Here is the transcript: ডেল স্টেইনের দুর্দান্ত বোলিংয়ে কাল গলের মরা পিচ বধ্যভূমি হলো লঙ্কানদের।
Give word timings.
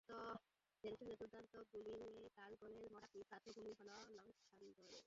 ডেল 0.83 0.93
স্টেইনের 0.93 1.17
দুর্দান্ত 1.21 1.53
বোলিংয়ে 1.71 2.29
কাল 2.37 2.51
গলের 2.61 2.85
মরা 2.93 3.07
পিচ 3.13 3.27
বধ্যভূমি 3.35 3.73
হলো 3.79 3.95
লঙ্কানদের। 4.17 4.99